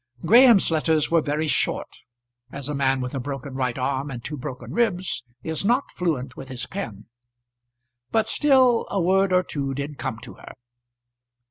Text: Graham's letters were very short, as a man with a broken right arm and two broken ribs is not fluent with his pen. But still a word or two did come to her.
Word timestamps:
Graham's 0.25 0.71
letters 0.71 1.11
were 1.11 1.21
very 1.21 1.45
short, 1.45 1.95
as 2.51 2.67
a 2.67 2.73
man 2.73 3.01
with 3.01 3.13
a 3.13 3.19
broken 3.19 3.53
right 3.53 3.77
arm 3.77 4.09
and 4.09 4.23
two 4.23 4.35
broken 4.35 4.71
ribs 4.73 5.23
is 5.43 5.63
not 5.63 5.91
fluent 5.91 6.35
with 6.35 6.49
his 6.49 6.65
pen. 6.65 7.05
But 8.09 8.25
still 8.27 8.87
a 8.89 8.99
word 8.99 9.31
or 9.31 9.43
two 9.43 9.75
did 9.75 9.99
come 9.99 10.17
to 10.23 10.33
her. 10.33 10.53